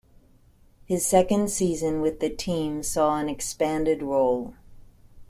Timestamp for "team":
2.31-2.81